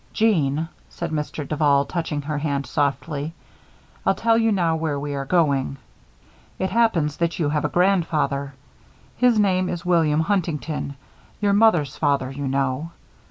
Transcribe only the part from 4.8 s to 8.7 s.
we are going. It happens that you have a grandfather.